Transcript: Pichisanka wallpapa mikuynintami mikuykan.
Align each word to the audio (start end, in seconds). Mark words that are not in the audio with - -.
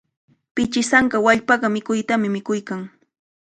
Pichisanka 0.55 1.17
wallpapa 1.25 1.67
mikuynintami 1.75 2.27
mikuykan. 2.35 2.81